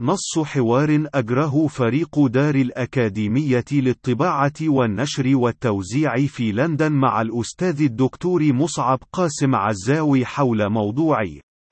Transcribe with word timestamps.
نص 0.00 0.38
حوار 0.38 1.08
أجره 1.14 1.66
فريق 1.66 2.26
دار 2.26 2.54
الأكاديمية 2.54 3.64
للطباعة 3.72 4.52
والنشر 4.62 5.36
والتوزيع 5.36 6.26
في 6.26 6.52
لندن 6.52 6.92
مع 6.92 7.20
الأستاذ 7.20 7.82
الدكتور 7.82 8.52
مصعب 8.52 8.98
قاسم 9.12 9.54
عزاوي 9.54 10.26
حول 10.26 10.70
موضوع 10.70 11.18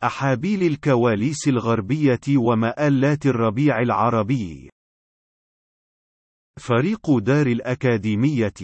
أحابيل 0.05 0.63
الكواليس 0.63 1.49
الغربية 1.49 2.21
ومآلات 2.37 3.27
الربيع 3.27 3.81
العربي. 3.81 4.71
فريق 6.61 7.19
دار 7.19 7.47
الأكاديمية 7.47 8.55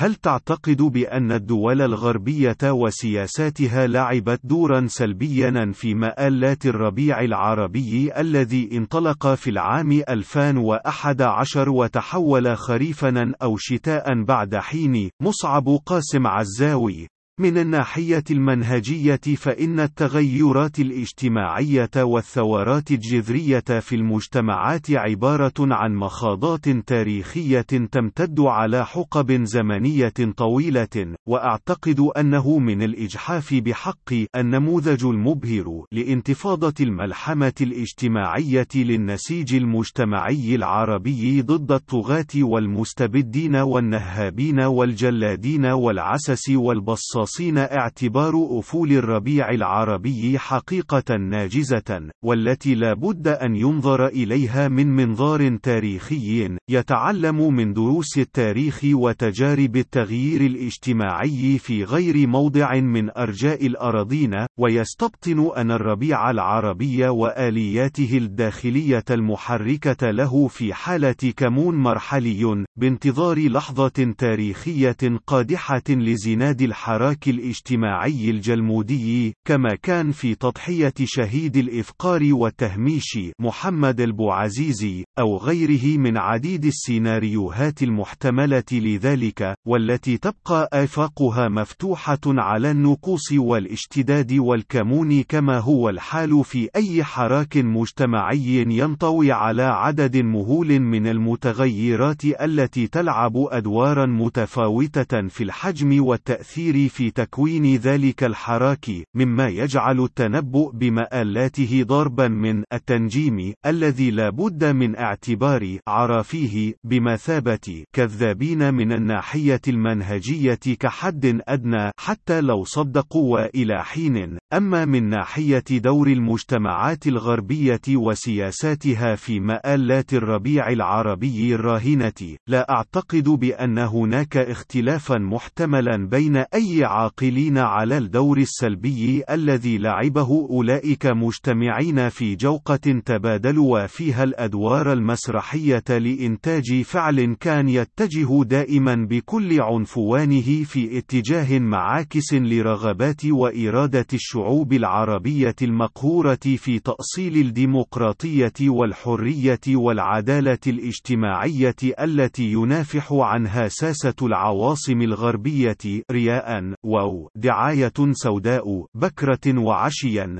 هل 0.00 0.14
تعتقد 0.14 0.82
بأن 0.82 1.32
الدول 1.32 1.82
الغربية 1.82 2.56
وسياساتها 2.64 3.86
لعبت 3.86 4.40
دورا 4.44 4.86
سلبيا 4.86 5.72
في 5.74 5.94
مآلات 5.94 6.66
الربيع 6.66 7.20
العربي 7.20 8.20
الذي 8.20 8.68
انطلق 8.72 9.34
في 9.34 9.50
العام 9.50 9.92
2011 10.08 11.70
وتحول 11.70 12.56
خريفا 12.56 13.32
أو 13.42 13.56
شتاء 13.56 14.22
بعد 14.24 14.56
حين؟ 14.56 15.10
مصعب 15.22 15.68
قاسم 15.86 16.26
عزاوي 16.26 17.08
من 17.40 17.58
الناحية 17.58 18.24
المنهجية 18.30 19.20
فإن 19.36 19.80
التغيرات 19.80 20.78
الاجتماعية 20.78 21.90
والثورات 21.96 22.90
الجذرية 22.90 23.80
في 23.80 23.96
المجتمعات 23.96 24.90
عبارة 24.90 25.52
عن 25.60 25.94
مخاضات 25.94 26.68
تاريخية 26.68 27.60
تمتد 27.60 28.40
على 28.40 28.86
حقب 28.86 29.44
زمنية 29.44 30.12
طويلة، 30.36 31.14
وأعتقد 31.28 32.00
أنه 32.00 32.58
من 32.58 32.82
الإجحاف 32.82 33.54
بحق 33.54 34.12
النموذج 34.36 35.04
المبهر 35.04 35.84
لانتفاضة 35.92 36.74
الملحمة 36.80 37.54
الاجتماعية 37.60 38.68
للنسيج 38.74 39.54
المجتمعي 39.54 40.54
العربي 40.54 41.42
ضد 41.42 41.72
الطغاة 41.72 42.26
والمستبدين 42.36 43.56
والنهابين 43.56 44.60
والجلادين 44.60 45.66
والعسس 45.66 46.50
والبصاص. 46.50 47.29
الرصين 47.30 47.58
اعتبار 47.58 48.58
أفول 48.58 48.92
الربيع 48.92 49.50
العربي 49.50 50.38
حقيقة 50.38 51.16
ناجزة، 51.16 52.10
والتي 52.24 52.74
لا 52.74 52.94
بد 52.94 53.28
أن 53.28 53.56
ينظر 53.56 54.06
إليها 54.06 54.68
من 54.68 54.86
منظار 54.96 55.56
تاريخي، 55.56 56.56
يتعلم 56.70 57.54
من 57.54 57.72
دروس 57.72 58.18
التاريخ 58.18 58.80
وتجارب 58.84 59.76
التغيير 59.76 60.40
الاجتماعي 60.40 61.58
في 61.58 61.84
غير 61.84 62.26
موضع 62.26 62.80
من 62.80 63.10
أرجاء 63.10 63.66
الأراضين، 63.66 64.46
ويستبطن 64.58 65.50
أن 65.56 65.70
الربيع 65.70 66.30
العربي 66.30 67.08
وآلياته 67.08 68.18
الداخلية 68.18 69.04
المحركة 69.10 70.10
له 70.10 70.48
في 70.48 70.74
حالة 70.74 71.32
كمون 71.36 71.74
مرحلي، 71.76 72.64
بانتظار 72.80 73.48
لحظة 73.48 74.14
تاريخية 74.18 74.96
قادحة 75.26 75.82
لزناد 75.88 76.62
الحراك 76.62 77.28
الاجتماعي 77.28 78.30
الجلمودي 78.30 79.34
كما 79.44 79.74
كان 79.82 80.12
في 80.12 80.34
تضحية 80.34 80.94
شهيد 81.04 81.56
الإفقار 81.56 82.28
والتهميش 82.32 83.18
محمد 83.40 84.00
البوعزيزي 84.00 85.04
أو 85.18 85.36
غيره 85.36 85.98
من 85.98 86.16
عديد 86.16 86.64
السيناريوهات 86.64 87.82
المحتملة 87.82 88.64
لذلك 88.72 89.54
والتي 89.66 90.16
تبقى 90.16 90.68
آفاقها 90.72 91.48
مفتوحة 91.48 92.20
على 92.26 92.70
النقوص 92.70 93.32
والاشتداد 93.32 94.32
والكمون 94.32 95.22
كما 95.22 95.58
هو 95.58 95.88
الحال 95.88 96.44
في 96.44 96.68
أي 96.76 97.04
حراك 97.04 97.56
مجتمعي 97.56 98.64
ينطوي 98.68 99.32
على 99.32 99.62
عدد 99.62 100.16
مهول 100.16 100.80
من 100.80 101.06
المتغيرات 101.06 102.24
التي 102.24 102.69
تلعب 102.78 103.36
أدوارا 103.36 104.06
متفاوتة 104.06 105.28
في 105.28 105.44
الحجم 105.44 106.04
والتأثير 106.04 106.88
في 106.88 107.10
تكوين 107.10 107.76
ذلك 107.76 108.24
الحراك 108.24 108.90
مما 109.14 109.48
يجعل 109.48 110.00
التنبؤ 110.00 110.70
بمآلاته 110.74 111.84
ضربا 111.86 112.28
من 112.28 112.64
التنجيم 112.72 113.54
الذي 113.66 114.10
لا 114.10 114.30
بد 114.30 114.64
من 114.64 114.96
اعتبار 114.96 115.78
عرافيه 115.88 116.74
بمثابة 116.84 117.84
كذابين 117.92 118.74
من 118.74 118.92
الناحية 118.92 119.60
المنهجية 119.68 120.60
كحد 120.80 121.40
أدنى 121.48 121.90
حتى 121.98 122.40
لو 122.40 122.64
صدقوا 122.64 123.32
وإلى 123.32 123.84
حين. 123.84 124.38
أما 124.52 124.84
من 124.84 125.08
ناحية 125.08 125.64
دور 125.70 126.08
المجتمعات 126.08 127.06
الغربية 127.06 127.80
وسياساتها 127.88 129.14
في 129.14 129.40
مآلات 129.40 130.14
الربيع 130.14 130.68
العربي 130.68 131.54
الراهنة 131.54 132.36
لا 132.48 132.59
أعتقد 132.60 133.28
بأن 133.28 133.78
هناك 133.78 134.36
اختلافا 134.36 135.18
محتملا 135.18 136.08
بين 136.08 136.36
أي 136.36 136.84
عاقلين 136.84 137.58
على 137.58 137.98
الدور 137.98 138.38
السلبي 138.38 139.22
الذي 139.30 139.78
لعبه 139.78 140.48
أولئك 140.50 141.06
مجتمعين 141.06 142.08
في 142.08 142.36
جوقة 142.36 143.00
تبادلوا 143.06 143.86
فيها 143.86 144.24
الأدوار 144.24 144.92
المسرحية 144.92 145.84
لإنتاج 145.88 146.82
فعل 146.82 147.36
كان 147.40 147.68
يتجه 147.68 148.44
دائما 148.44 148.94
بكل 148.94 149.60
عنفوانه 149.60 150.64
في 150.64 150.98
اتجاه 150.98 151.58
معاكس 151.58 152.34
لرغبات 152.34 153.24
وإرادة 153.26 154.06
الشعوب 154.12 154.72
العربية 154.72 155.56
المقهورة 155.62 156.38
في 156.56 156.78
تأصيل 156.78 157.36
الديمقراطية 157.36 158.52
والحرية 158.62 159.60
والعدالة 159.68 160.58
الاجتماعية 160.66 161.76
التي 162.00 162.39
ينافح 162.40 163.12
عنها 163.12 163.68
ساسة 163.68 164.14
العواصم 164.22 165.02
الغربية 165.02 166.02
رياء 166.10 166.74
واو 166.84 167.30
دعاية 167.36 167.92
سوداء 168.12 168.86
بكرة 168.94 169.58
وعشيا. 169.58 170.38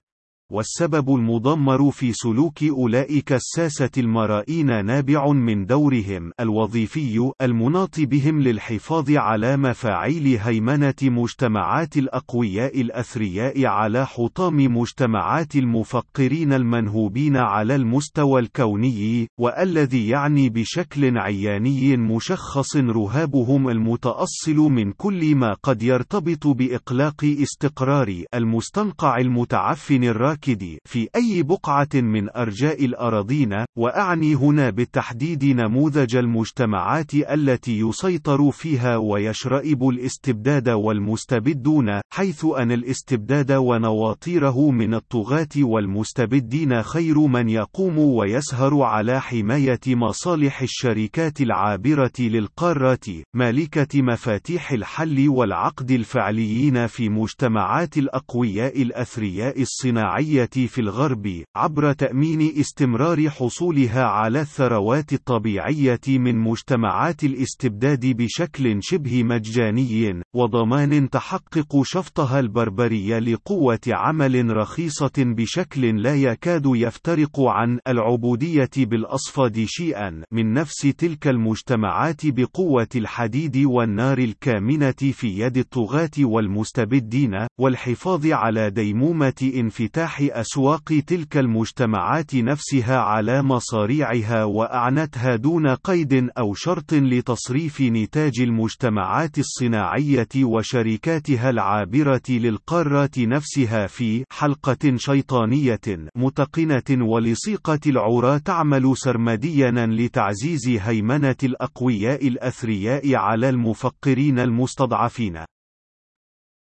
والسبب 0.53 1.15
المضمر 1.15 1.91
في 1.91 2.13
سلوك 2.13 2.63
أولئك 2.63 3.33
الساسة 3.33 3.91
المرائين 3.99 4.85
نابع 4.85 5.33
من 5.33 5.67
دورهم 5.67 6.33
الوظيفي 6.41 7.31
المناط 7.43 8.01
بهم 8.01 8.43
للحفاظ 8.43 9.11
على 9.11 9.57
مفاعيل 9.57 10.39
هيمنة 10.41 10.95
مجتمعات 11.03 11.97
الأقوياء 11.97 12.81
الأثرياء 12.81 13.67
على 13.67 14.07
حطام 14.07 14.57
مجتمعات 14.77 15.57
المفقرين 15.57 16.53
المنهوبين 16.53 17.37
على 17.37 17.75
المستوى 17.75 18.41
الكوني، 18.41 19.29
والذي 19.39 20.09
يعني 20.09 20.49
بشكل 20.49 21.19
عياني 21.19 21.97
مشخص 21.97 22.77
رهابهم 22.77 23.69
المتأصل 23.69 24.57
من 24.57 24.93
كل 24.93 25.35
ما 25.35 25.57
قد 25.63 25.83
يرتبط 25.83 26.47
بإقلاق 26.47 27.25
استقرار 27.25 28.25
المستنقع 28.35 29.19
المتعفن 29.19 30.05
الراكب 30.05 30.40
الراكد 30.49 30.79
في 30.85 31.09
أي 31.17 31.43
بقعة 31.43 31.89
من 31.95 32.31
أرجاء 32.37 32.85
الأراضين، 32.85 33.65
وأعني 33.79 34.35
هنا 34.35 34.71
بالتحديد 34.71 35.45
نموذج 35.45 36.17
المجتمعات 36.17 37.15
التي 37.15 37.79
يسيطر 37.79 38.51
فيها 38.51 38.97
ويشرئب 38.97 39.89
الاستبداد 39.89 40.69
والمستبدون، 40.69 42.01
حيث 42.13 42.45
أن 42.59 42.73
الاستبداد 42.73 43.53
ونواطيره 43.53 44.71
من 44.71 44.95
الطغاة 44.95 45.49
والمستبدين 45.57 46.83
خير 46.83 47.19
من 47.19 47.49
يقوم 47.49 47.99
ويسهر 47.99 48.83
على 48.83 49.21
حماية 49.21 49.81
مصالح 49.87 50.63
الشركات 50.63 51.41
العابرة 51.41 52.13
للقارات، 52.19 53.05
مالكة 53.35 54.03
مفاتيح 54.03 54.73
الحل 54.73 55.29
والعقد 55.29 55.91
الفعليين 55.91 56.87
في 56.87 57.09
مجتمعات 57.09 57.99
الأقوياء 57.99 58.83
الأثرياء 58.83 59.63
الصناعي 59.63 60.30
الطبيعية 60.31 60.67
في 60.67 60.81
الغرب 60.81 61.43
عبر 61.57 61.93
تأمين 61.93 62.53
استمرار 62.61 63.31
حصولها 63.31 64.05
على 64.05 64.41
الثروات 64.41 65.13
الطبيعية 65.13 66.01
من 66.09 66.39
مجتمعات 66.39 67.25
الاستبداد 67.25 68.07
بشكل 68.07 68.79
شبه 68.81 69.23
مجاني 69.23 70.23
وضمان 70.35 71.11
تحقق 71.11 71.83
شفطها 71.83 72.41
البربري 72.41 73.21
لقوة 73.21 73.81
عمل 73.89 74.57
رخيصة 74.57 75.13
بشكل 75.19 76.03
لا 76.03 76.15
يكاد 76.17 76.63
يفترق 76.67 77.41
عن 77.41 77.79
العبودية 77.89 78.71
بالأصفاد 78.77 79.65
شيئا 79.67 80.23
من 80.33 80.53
نفس 80.53 80.77
تلك 80.81 81.29
المجتمعات 81.29 82.27
بقوة 82.27 82.89
الحديد 82.97 83.57
والنار 83.57 84.19
الكامنة 84.19 84.93
في 85.13 85.29
يد 85.29 85.57
الطغاة 85.57 86.11
والمستبدين 86.19 87.47
والحفاظ 87.61 88.27
على 88.27 88.71
ديمومة 88.71 89.51
انفتاح 89.55 90.20
أسواق 90.23 91.03
تلك 91.07 91.37
المجتمعات 91.37 92.35
نفسها 92.35 92.97
على 92.97 93.43
مصاريعها 93.43 94.45
وأعنتها 94.45 95.37
دون 95.37 95.67
قيد 95.67 96.31
أو 96.39 96.55
شرط 96.55 96.93
لتصريف 96.95 97.81
نتاج 97.81 98.41
المجتمعات 98.41 99.39
الصناعية 99.39 100.29
وشركاتها 100.45 101.51
العابرة 101.51 102.23
للقارات 102.29 103.19
نفسها 103.19 103.87
في 103.87 104.25
حلقة 104.33 104.97
شيطانية 104.97 105.81
متقنة 106.17 107.07
ولصيقة 107.07 107.81
العرى 107.87 108.41
تعمل 108.41 108.97
سرمديا 108.97 109.71
لتعزيز 109.71 110.69
هيمنة 110.69 111.37
الأقوياء 111.43 112.29
الأثرياء 112.29 113.15
على 113.15 113.49
المفقرين 113.49 114.39
المستضعفين. 114.39 115.45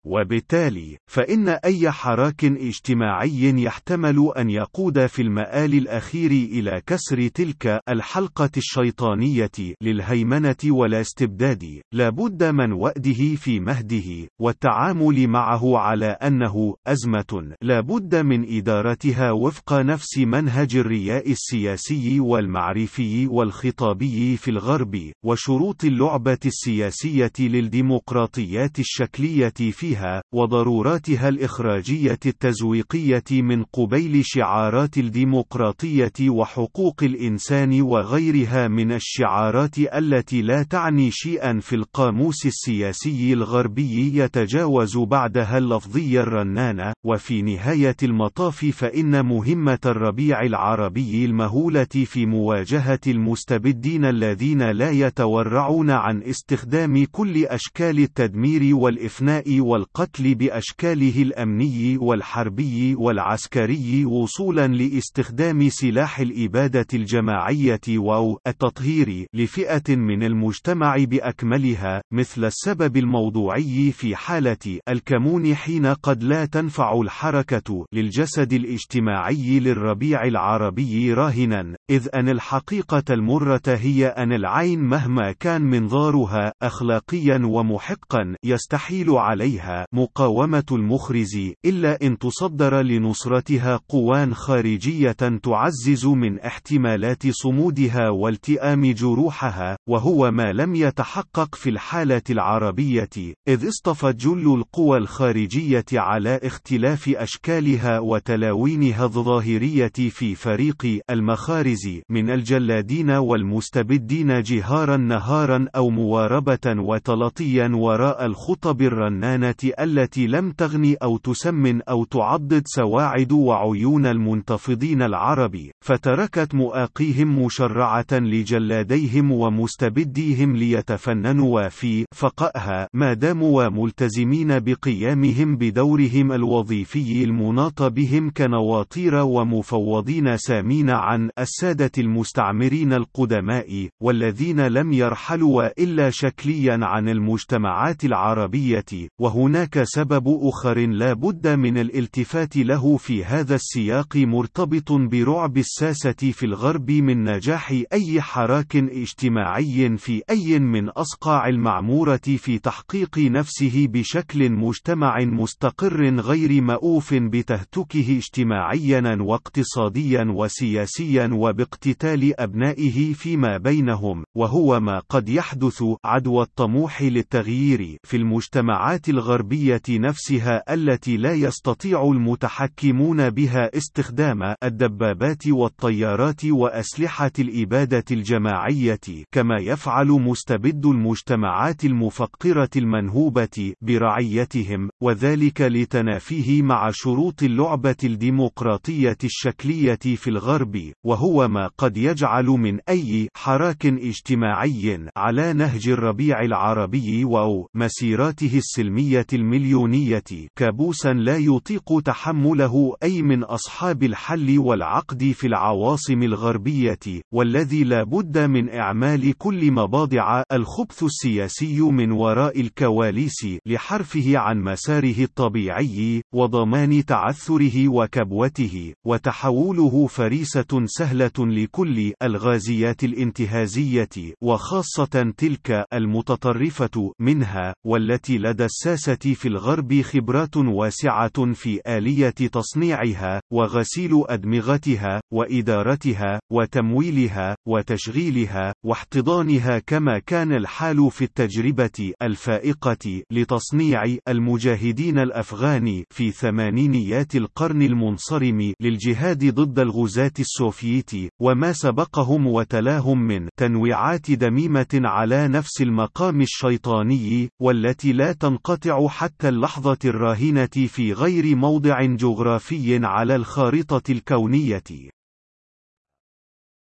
وبالتالي 0.05 0.97
فإن 1.11 1.49
أي 1.49 1.91
حراك 1.91 2.45
اجتماعي 2.45 3.63
يحتمل 3.63 4.31
أن 4.37 4.49
يقود 4.49 5.05
في 5.05 5.21
المآل 5.21 5.73
الأخير 5.73 6.31
إلى 6.31 6.81
كسر 6.87 7.27
تلك 7.27 7.79
الحلقة 7.89 8.49
الشيطانية 8.57 9.51
للهيمنة 9.81 10.55
والاستبداد 10.65 11.81
لابد 11.93 12.43
من 12.43 12.71
وأده 12.71 13.35
في 13.35 13.59
مهده 13.59 14.27
والتعامل 14.41 15.27
معه 15.27 15.77
على 15.77 16.05
أنه 16.05 16.75
أزمة 16.87 17.55
لابد 17.61 18.15
من 18.15 18.57
إدارتها 18.57 19.31
وفق 19.31 19.73
نفس 19.73 20.17
منهج 20.17 20.75
الرياء 20.75 21.31
السياسي 21.31 22.19
والمعرفي 22.19 23.27
والخطابي 23.27 24.37
في 24.37 24.51
الغرب 24.51 25.11
وشروط 25.25 25.83
اللعبة 25.83 26.39
السياسية 26.45 27.31
للديمقراطيات 27.39 28.79
الشكلية 28.79 29.53
في 29.71 29.90
فيها 29.91 30.21
وضروراتها 30.33 31.29
الإخراجية 31.29 32.19
التزويقية 32.25 33.23
من 33.31 33.63
قبيل 33.63 34.21
شعارات 34.25 34.97
الديمقراطية 34.97 36.29
وحقوق 36.29 37.03
الإنسان 37.03 37.81
وغيرها 37.81 38.67
من 38.67 38.91
الشعارات 38.91 39.77
التي 39.79 40.41
لا 40.41 40.63
تعني 40.63 41.11
شيئا 41.11 41.59
في 41.59 41.75
القاموس 41.75 42.45
السياسي 42.45 43.33
الغربي 43.33 44.17
يتجاوز 44.17 44.97
بعدها 44.97 45.57
اللفظي 45.57 46.19
الرنان 46.19 46.93
وفي 47.05 47.41
نهاية 47.41 47.95
المطاف 48.03 48.65
فإن 48.65 49.25
مهمة 49.25 49.79
الربيع 49.85 50.41
العربي 50.41 51.25
المهولة 51.25 51.83
في 51.83 52.25
مواجهة 52.25 52.99
المستبدين 53.07 54.05
الذين 54.05 54.61
لا 54.71 54.91
يتورعون 54.91 55.89
عن 55.89 56.23
استخدام 56.23 57.05
كل 57.11 57.45
أشكال 57.45 57.99
التدمير 57.99 58.75
والإفناء 58.75 59.59
وال 59.59 59.80
والقتل 59.81 60.35
بأشكاله 60.35 61.21
الأمني 61.21 61.97
والحربي 61.97 62.95
والعسكري 62.95 64.05
وصولا 64.05 64.67
لاستخدام 64.67 65.69
سلاح 65.69 66.19
الإبادة 66.19 66.85
الجماعية 66.93 67.81
أو 67.89 68.39
التطهير 68.47 69.25
لفئة 69.33 69.95
من 69.95 70.23
المجتمع 70.23 70.95
بأكملها 70.97 72.01
مثل 72.13 72.45
السبب 72.45 72.97
الموضوعي 72.97 73.91
في 73.91 74.15
حالة 74.15 74.79
الكمون 74.89 75.55
حين 75.55 75.85
قد 75.85 76.23
لا 76.23 76.45
تنفع 76.45 77.01
الحركة 77.01 77.85
للجسد 77.93 78.53
الاجتماعي 78.53 79.59
للربيع 79.59 80.23
العربي 80.23 81.13
راهنا. 81.13 81.75
إذ 81.91 82.07
أن 82.15 82.29
الحقيقة 82.29 83.03
المرة 83.09 83.61
هي 83.67 84.07
أن 84.07 84.33
العين 84.33 84.79
مهما 84.79 85.31
كان 85.31 85.61
منظارها 85.61 86.53
أخلاقيا 86.61 87.41
ومحقا 87.45 88.35
يستحيل 88.43 89.09
عليها 89.09 89.85
مقاومة 89.93 90.63
المخرز 90.71 91.37
إلا 91.65 91.97
إن 92.01 92.17
تصدر 92.17 92.81
لنصرتها 92.81 93.79
قوان 93.89 94.33
خارجية 94.33 95.11
تعزز 95.43 96.05
من 96.05 96.39
احتمالات 96.39 97.27
صمودها 97.27 98.09
والتئام 98.09 98.91
جروحها 98.91 99.77
وهو 99.89 100.31
ما 100.31 100.53
لم 100.53 100.75
يتحقق 100.75 101.55
في 101.55 101.69
الحالة 101.69 102.21
العربية 102.29 103.09
إذ 103.47 103.67
اصطفت 103.67 104.15
جل 104.15 104.53
القوى 104.53 104.97
الخارجية 104.97 105.85
على 105.93 106.39
اختلاف 106.43 107.09
أشكالها 107.09 107.99
وتلاوينها 107.99 109.03
الظاهرية 109.05 109.91
في 110.09 110.35
فريق 110.35 111.01
المخارز 111.09 111.80
من 112.09 112.29
الجلادين 112.29 113.09
والمستبدين 113.11 114.41
جهارا 114.41 114.97
نهارا 114.97 115.67
أو 115.75 115.89
مواربة 115.89 116.59
وتلطيا 116.67 117.71
وراء 117.73 118.25
الخطب 118.25 118.81
الرنانة 118.81 119.55
التي 119.79 120.27
لم 120.27 120.51
تغني 120.51 120.95
أو 120.95 121.17
تسمن 121.17 121.81
أو 121.81 122.03
تعضد 122.03 122.63
سواعد 122.65 123.31
وعيون 123.31 124.05
المنتفضين 124.05 125.01
العرب 125.01 125.57
فتركت 125.85 126.55
مؤاقيهم 126.55 127.45
مشرعة 127.45 128.05
لجلاديهم 128.11 129.31
ومستبديهم 129.31 130.55
ليتفننوا 130.55 131.69
في 131.69 132.05
فقأها 132.15 132.87
ما 132.93 133.13
داموا 133.13 133.69
ملتزمين 133.69 134.59
بقيامهم 134.59 135.55
بدورهم 135.57 136.31
الوظيفي 136.31 137.23
المناط 137.23 137.83
بهم 137.83 138.31
كنواطير 138.37 139.15
ومفوضين 139.15 140.37
سامين 140.37 140.89
عن 140.89 141.29
السادة 141.61 141.91
المستعمرين 141.97 142.93
القدماء 142.93 143.89
والذين 144.03 144.67
لم 144.67 144.93
يرحلوا 144.93 145.81
إلا 145.83 146.09
شكليا 146.09 146.79
عن 146.81 147.09
المجتمعات 147.09 148.05
العربية 148.05 148.85
وهنا 149.19 149.41
هناك 149.45 149.83
سبب 149.83 150.39
أخر 150.41 150.79
لا 150.79 151.13
بد 151.13 151.47
من 151.47 151.77
الالتفات 151.77 152.57
له 152.57 152.97
في 152.97 153.25
هذا 153.25 153.55
السياق 153.55 154.17
مرتبط 154.17 154.91
برعب 154.91 155.57
الساسة 155.57 156.31
في 156.31 156.45
الغرب 156.45 156.91
من 156.91 157.23
نجاح 157.23 157.73
أي 157.93 158.21
حراك 158.21 158.75
اجتماعي 158.75 159.97
في 159.97 160.21
أي 160.29 160.59
من 160.59 160.89
أصقاع 160.89 161.47
المعمورة 161.47 162.21
في 162.37 162.59
تحقيق 162.59 163.17
نفسه 163.17 163.87
بشكل 163.87 164.51
مجتمع 164.51 165.19
مستقر 165.19 166.09
غير 166.19 166.61
مؤوف 166.61 167.13
بتهتكه 167.13 168.17
اجتماعيا 168.17 169.17
واقتصاديا 169.21 170.23
وسياسيا 170.23 171.29
وباقتتال 171.51 172.39
أبنائه 172.41 173.13
فيما 173.13 173.57
بينهم 173.57 174.23
وهو 174.37 174.79
ما 174.79 174.99
قد 175.09 175.29
يحدث 175.29 175.83
عدوى 176.05 176.43
الطموح 176.43 177.01
للتغيير 177.01 177.97
في 178.03 178.17
المجتمعات 178.17 179.09
الغربية 179.09 179.81
نفسها 179.89 180.73
التي 180.73 181.17
لا 181.17 181.33
يستطيع 181.33 182.03
المتحكمون 182.03 183.29
بها 183.29 183.77
استخدام 183.77 184.55
الدبابات 184.63 185.47
والطيارات 185.47 186.45
وأسلحة 186.45 187.31
الإبادة 187.39 188.05
الجماعية 188.11 188.99
كما 189.31 189.57
يفعل 189.61 190.07
مستبد 190.07 190.85
المجتمعات 190.85 191.85
المفقرة 191.85 192.69
المنهوبة 192.75 193.73
برعيتهم 193.81 194.89
وذلك 195.03 195.61
لتنافيه 195.61 196.61
مع 196.61 196.89
شروط 196.93 197.43
اللعبة 197.43 197.95
الديمقراطية 198.03 199.17
الشكلية 199.23 199.99
في 200.15 200.29
الغرب 200.29 200.91
وهو 201.05 201.40
ما 201.41 201.69
قد 201.77 201.97
يجعل 201.97 202.45
من 202.45 202.79
أي 202.89 203.29
حراك 203.35 203.85
اجتماعي 203.85 205.07
على 205.17 205.53
نهج 205.53 205.87
الربيع 205.89 206.41
العربي 206.41 207.25
و 207.25 207.67
مسيراته 207.75 208.57
السلمية 208.57 209.27
المليونية 209.33 210.23
كابوسا 210.55 211.13
لا 211.13 211.37
يطيق 211.37 211.99
تحمله 212.05 212.95
أي 213.03 213.21
من 213.21 213.43
أصحاب 213.43 214.03
الحل 214.03 214.59
والعقد 214.59 215.23
في 215.23 215.47
العواصم 215.47 216.23
الغربية 216.23 216.99
والذي 217.33 217.83
لا 217.83 218.03
بد 218.03 218.37
من 218.37 218.69
إعمال 218.69 219.37
كل 219.37 219.71
مباضع 219.71 220.43
الخبث 220.51 221.03
السياسي 221.03 221.81
من 221.81 222.11
وراء 222.11 222.61
الكواليس 222.61 223.47
لحرفه 223.65 224.37
عن 224.37 224.61
مساره 224.61 225.23
الطبيعي 225.23 226.21
وضمان 226.33 227.05
تعثره 227.05 227.87
وكبوته 227.87 228.93
وتحوله 229.05 230.07
فريسة 230.07 230.85
سهلة 230.85 231.30
لكل 231.39 232.13
الغازيات 232.23 233.03
الانتهازية 233.03 234.09
وخاصة 234.41 235.33
تلك 235.37 235.85
المتطرفة 235.93 237.13
منها 237.19 237.73
والتي 237.85 238.37
لدى 238.37 238.65
الساسة 238.65 239.15
في 239.15 239.47
الغرب 239.47 240.01
خبرات 240.01 240.57
واسعة 240.57 241.53
في 241.53 241.81
آلية 241.87 242.29
تصنيعها 242.29 243.41
وغسيل 243.53 244.23
أدمغتها 244.27 245.21
وإدارتها 245.33 246.39
وتمويلها 246.51 247.55
وتشغيلها 247.67 248.73
واحتضانها 248.85 249.79
كما 249.79 250.19
كان 250.19 250.53
الحال 250.53 251.11
في 251.11 251.23
التجربة 251.23 252.13
الفائقة 252.21 253.21
لتصنيع 253.31 254.03
المجاهدين 254.27 255.19
الأفغان 255.19 256.03
في 256.09 256.31
ثمانينيات 256.31 257.35
القرن 257.35 257.81
المنصرم 257.81 258.73
للجهاد 258.81 259.53
ضد 259.53 259.79
الغزاة 259.79 260.31
السوفيت 260.39 261.11
وما 261.41 261.73
سبقهم 261.73 262.47
وتلاهم 262.47 263.21
من 263.27 263.47
تنويعات 263.59 264.31
دميمة 264.31 264.87
على 264.93 265.47
نفس 265.47 265.81
المقام 265.81 266.41
الشيطاني، 266.41 267.49
والتي 267.61 268.13
لا 268.13 268.33
تنقطع 268.33 269.07
حتى 269.07 269.49
اللحظة 269.49 269.99
الراهنة 270.05 270.87
في 270.87 271.13
غير 271.13 271.55
موضع 271.55 272.05
جغرافي 272.05 273.05
على 273.05 273.35
الخارطة 273.35 274.11
الكونية. 274.11 275.11